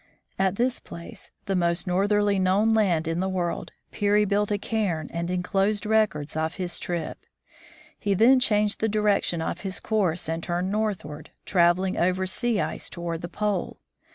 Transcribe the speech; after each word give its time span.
At 0.39 0.55
this 0.55 0.79
place, 0.79 1.29
the 1.45 1.55
most 1.55 1.85
northerly 1.85 2.39
known 2.39 2.73
land 2.73 3.07
in 3.07 3.19
the 3.19 3.29
world, 3.29 3.71
Peary 3.91 4.25
built 4.25 4.49
a 4.49 4.57
cairn 4.57 5.09
and 5.13 5.29
inclosed 5.29 5.85
records 5.85 6.35
of 6.35 6.55
his 6.55 6.79
trip. 6.79 7.19
He 7.99 8.15
then 8.15 8.39
changed 8.39 8.79
the 8.79 8.89
direction 8.89 9.43
of 9.43 9.61
his 9.61 9.79
course 9.79 10.27
and 10.27 10.41
turned 10.41 10.71
northward, 10.71 11.29
traveling 11.45 11.97
over 11.97 12.25
sea 12.25 12.59
ice 12.59 12.89
toward 12.89 13.21
the 13.21 13.29
pole. 13.29 13.77